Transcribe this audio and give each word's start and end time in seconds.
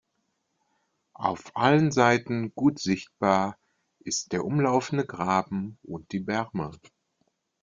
Auf 1.13 1.55
allen 1.55 1.91
Seiten 1.91 2.55
gut 2.55 2.79
sichtbar 2.79 3.59
ist 3.99 4.31
der 4.31 4.43
umlaufende 4.45 5.05
Graben 5.05 5.77
und 5.83 6.11
die 6.11 6.21
Berme. 6.21 6.71